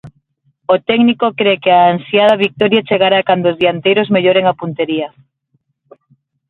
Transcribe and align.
O 0.73 0.75
técnico 0.89 1.27
cre 1.39 1.53
que 1.63 1.71
a 1.73 1.87
ansiada 1.93 2.39
vitoria 2.45 2.85
chegará 2.89 3.19
cando 3.27 3.45
os 3.51 3.59
dianteiros 3.61 4.11
melloren 4.15 4.45
a 4.47 4.57
puntería. 4.61 5.07